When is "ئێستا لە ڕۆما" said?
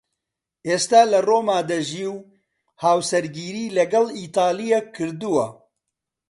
0.67-1.59